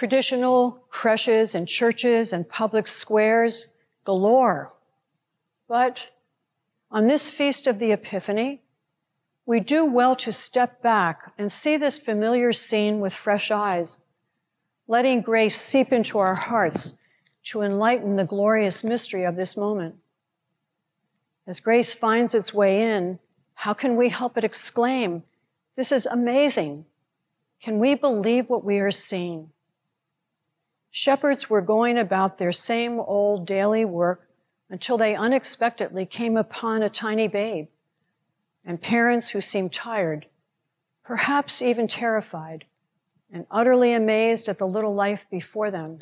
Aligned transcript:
traditional 0.00 0.82
creches 0.88 1.54
and 1.54 1.68
churches 1.68 2.32
and 2.32 2.48
public 2.48 2.86
squares 2.86 3.66
galore. 4.02 4.72
But 5.68 6.10
on 6.90 7.06
this 7.06 7.30
feast 7.30 7.66
of 7.66 7.78
the 7.78 7.92
Epiphany, 7.92 8.62
we 9.44 9.60
do 9.60 9.84
well 9.84 10.16
to 10.16 10.32
step 10.32 10.80
back 10.80 11.34
and 11.36 11.52
see 11.52 11.76
this 11.76 11.98
familiar 11.98 12.50
scene 12.50 13.00
with 13.00 13.12
fresh 13.12 13.50
eyes, 13.50 14.00
letting 14.88 15.20
grace 15.20 15.60
seep 15.60 15.92
into 15.92 16.16
our 16.18 16.34
hearts 16.34 16.94
to 17.42 17.60
enlighten 17.60 18.16
the 18.16 18.24
glorious 18.24 18.82
mystery 18.82 19.24
of 19.24 19.36
this 19.36 19.54
moment. 19.54 19.96
As 21.46 21.60
grace 21.60 21.92
finds 21.92 22.34
its 22.34 22.54
way 22.54 22.80
in, 22.90 23.18
how 23.52 23.74
can 23.74 23.96
we 23.96 24.08
help 24.08 24.32
but 24.32 24.44
exclaim, 24.44 25.24
This 25.76 25.92
is 25.92 26.06
amazing! 26.06 26.86
Can 27.60 27.78
we 27.78 27.94
believe 27.94 28.48
what 28.48 28.64
we 28.64 28.78
are 28.78 28.90
seeing? 28.90 29.50
Shepherds 30.90 31.48
were 31.48 31.62
going 31.62 31.96
about 31.96 32.38
their 32.38 32.52
same 32.52 32.98
old 32.98 33.46
daily 33.46 33.84
work 33.84 34.28
until 34.68 34.98
they 34.98 35.14
unexpectedly 35.14 36.04
came 36.04 36.36
upon 36.36 36.82
a 36.82 36.90
tiny 36.90 37.28
babe 37.28 37.68
and 38.64 38.82
parents 38.82 39.30
who 39.30 39.40
seemed 39.40 39.72
tired, 39.72 40.26
perhaps 41.02 41.62
even 41.62 41.88
terrified, 41.88 42.66
and 43.32 43.46
utterly 43.50 43.92
amazed 43.92 44.48
at 44.48 44.58
the 44.58 44.66
little 44.66 44.94
life 44.94 45.28
before 45.30 45.70
them. 45.70 46.00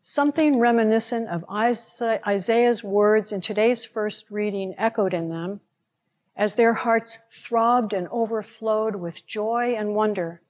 Something 0.00 0.58
reminiscent 0.58 1.28
of 1.28 1.44
Isaiah's 1.50 2.84
words 2.84 3.32
in 3.32 3.40
today's 3.40 3.84
first 3.84 4.30
reading 4.30 4.74
echoed 4.76 5.14
in 5.14 5.28
them 5.28 5.60
as 6.36 6.54
their 6.54 6.74
hearts 6.74 7.18
throbbed 7.30 7.92
and 7.92 8.08
overflowed 8.08 8.96
with 8.96 9.26
joy 9.26 9.74
and 9.76 9.94
wonder 9.94 10.40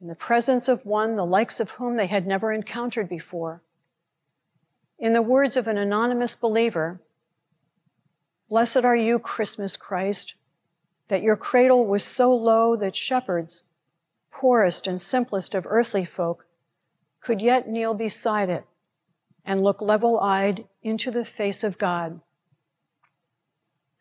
in 0.00 0.06
the 0.06 0.14
presence 0.14 0.68
of 0.68 0.84
one 0.86 1.16
the 1.16 1.26
likes 1.26 1.60
of 1.60 1.72
whom 1.72 1.96
they 1.96 2.06
had 2.06 2.26
never 2.26 2.52
encountered 2.52 3.08
before. 3.08 3.62
In 4.98 5.12
the 5.12 5.22
words 5.22 5.56
of 5.56 5.66
an 5.66 5.78
anonymous 5.78 6.34
believer, 6.34 7.00
Blessed 8.48 8.78
are 8.78 8.96
you, 8.96 9.18
Christmas 9.18 9.76
Christ, 9.76 10.34
that 11.08 11.22
your 11.22 11.36
cradle 11.36 11.86
was 11.86 12.04
so 12.04 12.34
low 12.34 12.76
that 12.76 12.96
shepherds, 12.96 13.64
poorest 14.30 14.86
and 14.86 15.00
simplest 15.00 15.54
of 15.54 15.66
earthly 15.68 16.04
folk, 16.04 16.46
could 17.20 17.42
yet 17.42 17.68
kneel 17.68 17.92
beside 17.94 18.48
it 18.48 18.64
and 19.44 19.62
look 19.62 19.82
level 19.82 20.18
eyed 20.20 20.64
into 20.82 21.10
the 21.10 21.24
face 21.24 21.62
of 21.62 21.78
God. 21.78 22.20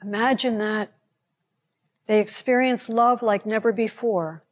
Imagine 0.02 0.59
that. 0.59 0.94
They 2.06 2.22
experienced 2.22 2.89
love 2.89 3.22
like 3.22 3.45
never 3.45 3.73
before 3.73 4.44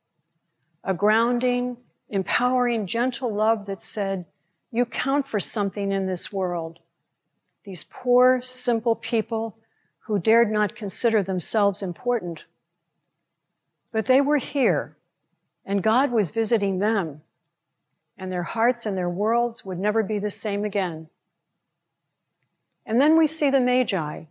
a 0.86 0.94
grounding, 0.94 1.78
empowering, 2.09 2.86
gentle 2.86 3.33
love 3.33 3.66
that 3.66 3.81
said, 3.81 4.25
You 4.72 4.86
count 4.86 5.25
for 5.25 5.39
something 5.39 5.92
in 5.92 6.05
this 6.05 6.31
world. 6.31 6.80
These 7.64 7.83
poor, 7.83 8.42
simple 8.42 8.95
people 8.95 9.58
who 10.02 10.19
dared 10.19 10.52
not 10.52 10.75
consider 10.75 11.23
themselves 11.23 11.81
important. 11.81 12.45
But 13.92 14.05
they 14.05 14.22
were 14.22 14.38
here, 14.38 14.95
and 15.66 15.81
God 15.81 16.11
was 16.11 16.30
visiting 16.30 16.77
them, 16.77 17.22
and 18.17 18.31
their 18.31 18.44
hearts 18.44 18.86
and 18.86 18.95
their 18.95 19.09
worlds 19.09 19.66
would 19.66 19.80
never 19.80 20.03
be 20.03 20.20
the 20.20 20.30
same 20.30 20.64
again. 20.64 21.09
And 22.86 23.02
then 23.02 23.17
we 23.17 23.25
see 23.25 23.49
the 23.49 23.59
Magi, 23.59 24.25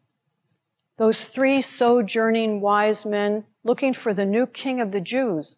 those 0.97 1.25
three 1.25 1.61
sojourning 1.61 2.61
wise 2.61 3.05
men 3.05 3.45
looking 3.65 3.93
for 3.93 4.15
the 4.15 4.27
new 4.27 4.47
king 4.47 4.81
of 4.81 4.93
the 4.93 5.01
Jews, 5.01 5.57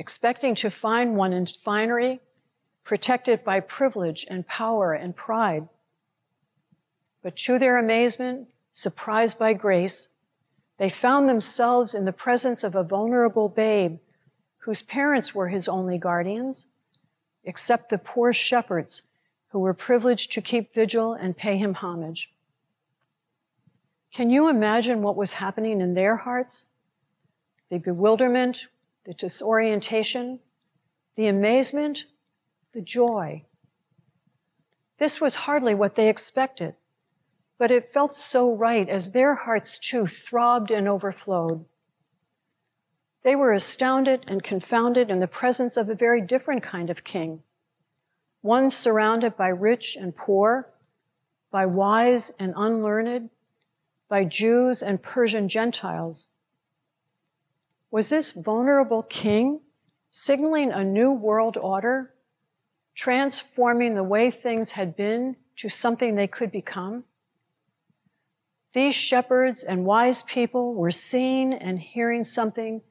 expecting 0.00 0.54
to 0.54 0.70
find 0.70 1.14
one 1.14 1.34
in 1.34 1.44
finery, 1.44 2.20
protected 2.84 3.44
by 3.44 3.60
privilege 3.60 4.24
and 4.30 4.48
power 4.48 4.94
and 4.94 5.14
pride. 5.14 5.68
But 7.22 7.36
to 7.44 7.58
their 7.58 7.78
amazement, 7.78 8.48
surprised 8.70 9.38
by 9.38 9.52
grace, 9.52 10.08
they 10.78 10.88
found 10.88 11.28
themselves 11.28 11.94
in 11.94 12.06
the 12.06 12.14
presence 12.14 12.64
of 12.64 12.74
a 12.74 12.82
vulnerable 12.82 13.50
babe 13.50 13.98
whose 14.60 14.82
parents 14.82 15.34
were 15.34 15.48
his 15.48 15.68
only 15.68 15.98
guardians, 15.98 16.66
except 17.44 17.90
the 17.90 17.98
poor 17.98 18.32
shepherds 18.32 19.02
who 19.48 19.58
were 19.58 19.74
privileged 19.74 20.32
to 20.32 20.40
keep 20.40 20.72
vigil 20.72 21.12
and 21.12 21.36
pay 21.36 21.58
him 21.58 21.74
homage. 21.74 22.32
Can 24.10 24.30
you 24.30 24.48
imagine 24.48 25.02
what 25.02 25.16
was 25.16 25.34
happening 25.34 25.82
in 25.82 25.92
their 25.92 26.16
hearts? 26.16 26.68
The 27.68 27.78
bewilderment, 27.78 28.66
the 29.10 29.14
disorientation, 29.14 30.38
the 31.16 31.26
amazement, 31.26 32.06
the 32.72 32.80
joy. 32.80 33.44
This 34.98 35.20
was 35.20 35.34
hardly 35.34 35.74
what 35.74 35.96
they 35.96 36.08
expected 36.08 36.76
but 37.60 37.70
it 37.70 37.90
felt 37.90 38.16
so 38.16 38.56
right 38.56 38.88
as 38.88 39.10
their 39.10 39.34
hearts 39.34 39.76
too 39.76 40.06
throbbed 40.06 40.70
and 40.70 40.88
overflowed. 40.88 41.66
They 43.22 43.36
were 43.36 43.52
astounded 43.52 44.24
and 44.28 44.42
confounded 44.42 45.10
in 45.10 45.18
the 45.18 45.28
presence 45.28 45.76
of 45.76 45.90
a 45.90 45.94
very 45.94 46.22
different 46.22 46.62
kind 46.62 46.88
of 46.88 47.04
king, 47.04 47.42
one 48.40 48.70
surrounded 48.70 49.36
by 49.36 49.48
rich 49.48 49.94
and 49.94 50.16
poor, 50.16 50.72
by 51.50 51.66
wise 51.66 52.32
and 52.38 52.54
unlearned, 52.56 53.28
by 54.08 54.24
Jews 54.24 54.82
and 54.82 55.02
Persian 55.02 55.46
Gentiles. 55.46 56.28
Was 57.90 58.08
this 58.08 58.32
vulnerable 58.32 59.02
king 59.02 59.60
signaling 60.10 60.70
a 60.70 60.84
new 60.84 61.12
world 61.12 61.56
order, 61.56 62.14
transforming 62.94 63.94
the 63.94 64.04
way 64.04 64.30
things 64.30 64.72
had 64.72 64.96
been 64.96 65.36
to 65.56 65.68
something 65.68 66.14
they 66.14 66.26
could 66.26 66.52
become? 66.52 67.04
These 68.72 68.94
shepherds 68.94 69.64
and 69.64 69.84
wise 69.84 70.22
people 70.22 70.74
were 70.74 70.92
seeing 70.92 71.52
and 71.52 71.80
hearing 71.80 72.22
something 72.22 72.82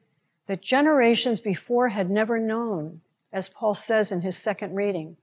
that 0.48 0.62
generations 0.62 1.40
before 1.40 1.90
had 1.90 2.10
never 2.10 2.38
known, 2.38 3.02
as 3.32 3.48
Paul 3.48 3.76
says 3.76 4.12
in 4.12 4.22
his 4.22 4.38
second 4.38 4.76
reading. 4.76 5.16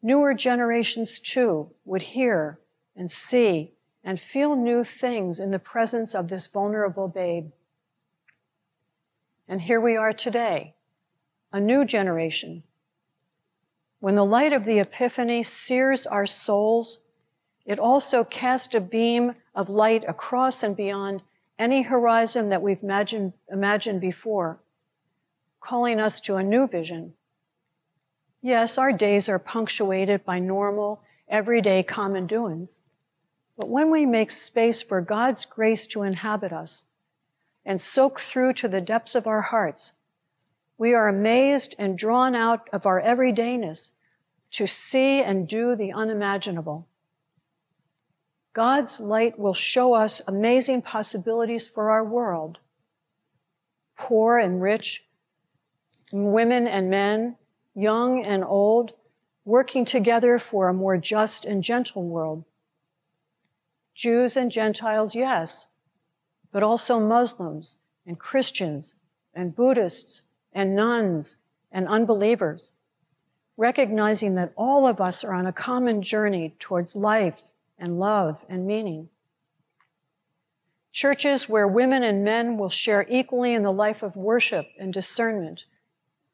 Newer 0.00 0.34
generations 0.34 1.18
too 1.18 1.70
would 1.84 2.02
hear 2.02 2.58
and 2.96 3.10
see 3.10 3.72
and 4.02 4.20
feel 4.20 4.54
new 4.54 4.84
things 4.84 5.40
in 5.40 5.50
the 5.50 5.58
presence 5.58 6.14
of 6.14 6.28
this 6.28 6.46
vulnerable 6.46 7.08
babe. 7.08 7.50
And 9.48 9.62
here 9.62 9.80
we 9.80 9.96
are 9.96 10.12
today, 10.12 10.74
a 11.52 11.60
new 11.60 11.84
generation. 11.84 12.62
When 14.00 14.16
the 14.16 14.24
light 14.24 14.52
of 14.52 14.64
the 14.64 14.78
Epiphany 14.78 15.42
sears 15.42 16.06
our 16.06 16.26
souls 16.26 17.00
it 17.64 17.78
also 17.78 18.24
casts 18.24 18.74
a 18.74 18.80
beam 18.80 19.34
of 19.54 19.68
light 19.68 20.04
across 20.06 20.62
and 20.62 20.76
beyond 20.76 21.22
any 21.58 21.82
horizon 21.82 22.48
that 22.50 22.62
we've 22.62 22.82
imagined, 22.82 23.32
imagined 23.50 24.00
before, 24.00 24.60
calling 25.60 25.98
us 25.98 26.20
to 26.20 26.36
a 26.36 26.44
new 26.44 26.66
vision. 26.66 27.14
Yes, 28.40 28.76
our 28.76 28.92
days 28.92 29.28
are 29.28 29.38
punctuated 29.38 30.24
by 30.24 30.38
normal, 30.38 31.02
everyday 31.28 31.82
common 31.82 32.26
doings. 32.26 32.82
But 33.56 33.68
when 33.68 33.90
we 33.90 34.04
make 34.04 34.30
space 34.30 34.82
for 34.82 35.00
God's 35.00 35.46
grace 35.46 35.86
to 35.88 36.02
inhabit 36.02 36.52
us 36.52 36.84
and 37.64 37.80
soak 37.80 38.20
through 38.20 38.52
to 38.54 38.68
the 38.68 38.80
depths 38.80 39.14
of 39.14 39.26
our 39.26 39.42
hearts, 39.42 39.94
we 40.76 40.92
are 40.92 41.08
amazed 41.08 41.74
and 41.78 41.96
drawn 41.96 42.34
out 42.34 42.68
of 42.72 42.86
our 42.86 43.00
everydayness 43.00 43.92
to 44.50 44.66
see 44.66 45.22
and 45.22 45.48
do 45.48 45.74
the 45.74 45.92
unimaginable. 45.92 46.86
God's 48.52 49.00
light 49.00 49.38
will 49.38 49.54
show 49.54 49.94
us 49.94 50.22
amazing 50.28 50.82
possibilities 50.82 51.66
for 51.66 51.90
our 51.90 52.04
world. 52.04 52.58
Poor 53.96 54.38
and 54.38 54.62
rich, 54.62 55.06
women 56.12 56.68
and 56.68 56.88
men, 56.88 57.36
young 57.74 58.24
and 58.24 58.44
old, 58.44 58.92
working 59.44 59.84
together 59.84 60.38
for 60.38 60.68
a 60.68 60.74
more 60.74 60.96
just 60.96 61.44
and 61.44 61.62
gentle 61.62 62.04
world. 62.04 62.44
Jews 63.94 64.36
and 64.36 64.50
Gentiles, 64.50 65.14
yes, 65.14 65.68
but 66.54 66.62
also 66.62 67.00
Muslims 67.00 67.78
and 68.06 68.16
Christians 68.16 68.94
and 69.34 69.56
Buddhists 69.56 70.22
and 70.52 70.76
nuns 70.76 71.38
and 71.72 71.88
unbelievers, 71.88 72.74
recognizing 73.56 74.36
that 74.36 74.52
all 74.54 74.86
of 74.86 75.00
us 75.00 75.24
are 75.24 75.34
on 75.34 75.46
a 75.46 75.52
common 75.52 76.00
journey 76.00 76.54
towards 76.60 76.94
life 76.94 77.42
and 77.76 77.98
love 77.98 78.46
and 78.48 78.68
meaning. 78.68 79.08
Churches 80.92 81.48
where 81.48 81.66
women 81.66 82.04
and 82.04 82.22
men 82.22 82.56
will 82.56 82.70
share 82.70 83.04
equally 83.08 83.52
in 83.52 83.64
the 83.64 83.72
life 83.72 84.04
of 84.04 84.14
worship 84.14 84.68
and 84.78 84.94
discernment 84.94 85.64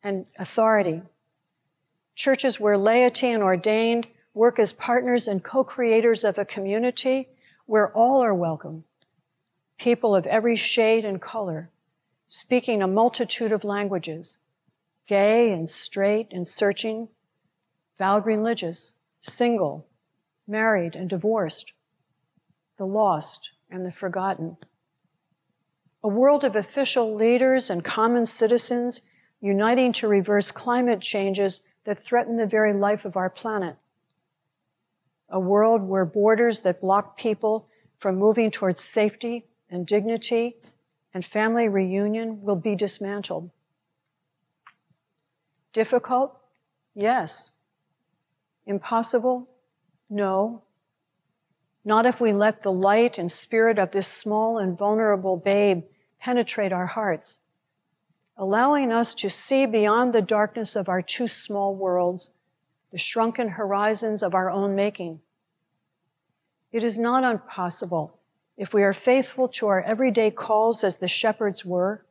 and 0.02 0.26
authority. 0.38 1.00
Churches 2.14 2.60
where 2.60 2.76
laity 2.76 3.28
and 3.28 3.42
ordained 3.42 4.06
work 4.34 4.58
as 4.58 4.74
partners 4.74 5.26
and 5.26 5.42
co-creators 5.42 6.24
of 6.24 6.36
a 6.36 6.44
community 6.44 7.30
where 7.64 7.90
all 7.92 8.20
are 8.22 8.34
welcome. 8.34 8.84
People 9.80 10.14
of 10.14 10.26
every 10.26 10.56
shade 10.56 11.06
and 11.06 11.22
color, 11.22 11.70
speaking 12.26 12.82
a 12.82 12.86
multitude 12.86 13.50
of 13.50 13.64
languages. 13.64 14.36
gay 15.06 15.50
and 15.50 15.66
straight 15.70 16.28
and 16.30 16.46
searching, 16.46 17.08
vowed 17.96 18.26
religious, 18.26 18.92
single, 19.20 19.86
married 20.46 20.94
and 20.94 21.08
divorced, 21.08 21.72
the 22.76 22.84
lost 22.84 23.52
and 23.70 23.86
the 23.86 23.90
forgotten. 23.90 24.58
A 26.04 26.08
world 26.08 26.44
of 26.44 26.54
official 26.54 27.14
leaders 27.14 27.70
and 27.70 27.82
common 27.82 28.26
citizens 28.26 29.00
uniting 29.40 29.94
to 29.94 30.06
reverse 30.06 30.50
climate 30.50 31.00
changes 31.00 31.62
that 31.84 31.96
threaten 31.96 32.36
the 32.36 32.46
very 32.46 32.74
life 32.74 33.06
of 33.06 33.16
our 33.16 33.30
planet. 33.30 33.76
A 35.30 35.40
world 35.40 35.80
where 35.88 36.04
borders 36.04 36.60
that 36.60 36.80
block 36.80 37.16
people 37.16 37.66
from 37.96 38.16
moving 38.16 38.50
towards 38.50 38.82
safety 38.82 39.46
and 39.70 39.86
dignity 39.86 40.56
and 41.14 41.24
family 41.24 41.68
reunion 41.68 42.42
will 42.42 42.56
be 42.56 42.74
dismantled. 42.74 43.50
Difficult? 45.72 46.36
Yes. 46.94 47.52
Impossible? 48.66 49.48
No. 50.08 50.62
Not 51.84 52.06
if 52.06 52.20
we 52.20 52.32
let 52.32 52.62
the 52.62 52.72
light 52.72 53.16
and 53.18 53.30
spirit 53.30 53.78
of 53.78 53.92
this 53.92 54.06
small 54.06 54.58
and 54.58 54.76
vulnerable 54.76 55.36
babe 55.36 55.84
penetrate 56.18 56.72
our 56.72 56.86
hearts, 56.86 57.38
allowing 58.36 58.92
us 58.92 59.14
to 59.14 59.30
see 59.30 59.64
beyond 59.64 60.12
the 60.12 60.22
darkness 60.22 60.76
of 60.76 60.88
our 60.88 61.00
too 61.00 61.28
small 61.28 61.74
worlds, 61.74 62.30
the 62.90 62.98
shrunken 62.98 63.50
horizons 63.50 64.22
of 64.22 64.34
our 64.34 64.50
own 64.50 64.74
making. 64.74 65.20
It 66.72 66.84
is 66.84 66.98
not 66.98 67.24
impossible 67.24 68.19
if 68.60 68.74
we 68.74 68.82
are 68.82 68.92
faithful 68.92 69.48
to 69.48 69.68
our 69.68 69.80
everyday 69.84 70.30
calls 70.30 70.84
as 70.84 70.98
the 70.98 71.08
shepherds 71.08 71.64
were, 71.64 72.04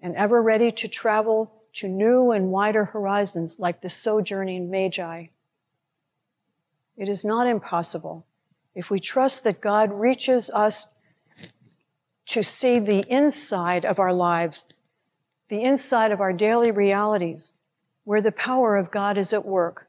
and 0.00 0.16
ever 0.16 0.42
ready 0.42 0.72
to 0.72 0.88
travel 0.88 1.62
to 1.72 1.86
new 1.86 2.32
and 2.32 2.50
wider 2.50 2.86
horizons 2.86 3.60
like 3.60 3.82
the 3.82 3.88
sojourning 3.88 4.68
Magi. 4.68 5.26
It 6.96 7.08
is 7.08 7.24
not 7.24 7.46
impossible 7.46 8.26
if 8.74 8.90
we 8.90 8.98
trust 8.98 9.44
that 9.44 9.60
God 9.60 9.92
reaches 9.92 10.50
us 10.50 10.88
to 12.26 12.42
see 12.42 12.80
the 12.80 13.04
inside 13.08 13.84
of 13.84 14.00
our 14.00 14.12
lives, 14.12 14.66
the 15.46 15.62
inside 15.62 16.10
of 16.10 16.20
our 16.20 16.32
daily 16.32 16.72
realities, 16.72 17.52
where 18.02 18.20
the 18.20 18.32
power 18.32 18.74
of 18.74 18.90
God 18.90 19.16
is 19.16 19.32
at 19.32 19.46
work, 19.46 19.88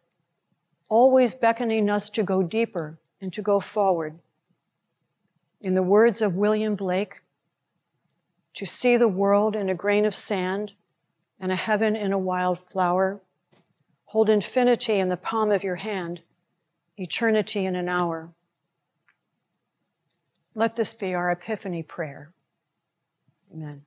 always 0.89 1.33
beckoning 1.33 1.89
us 1.89 2.07
to 2.11 2.21
go 2.21 2.43
deeper 2.43 3.00
and 3.19 3.33
to 3.33 3.41
go 3.41 3.59
forward. 3.59 4.19
In 5.59 5.74
the 5.74 5.83
words 5.83 6.21
of 6.21 6.36
William 6.36 6.75
Blake, 6.75 7.21
to 8.54 8.65
see 8.65 8.98
the 8.98 9.07
world 9.07 9.56
in 9.56 9.69
a 9.69 9.75
grain 9.75 10.06
of 10.06 10.15
sand 10.15 10.74
and 11.39 11.51
a 11.51 11.56
heaven 11.56 11.95
in 11.95 12.12
a 12.12 12.18
wild 12.18 12.59
flower, 12.59 13.21
hold 14.06 14.30
infinity 14.30 15.00
in 15.00 15.09
the 15.09 15.18
palm 15.18 15.51
of 15.51 15.63
your 15.63 15.75
hand, 15.75 16.21
eternity 16.98 17.65
in 17.65 17.75
an 17.75 17.89
hour. 17.89 18.30
Let 20.56 20.75
this 20.75 20.94
be 20.94 21.13
our 21.13 21.30
epiphany 21.30 21.83
prayer. 21.83 22.31
Amen. 23.53 23.83